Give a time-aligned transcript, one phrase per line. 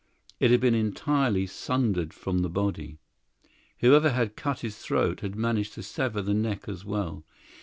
[0.39, 2.97] It had been entirely sundered from the body;
[3.81, 7.23] whoever had cut his throat had managed to sever the neck as well.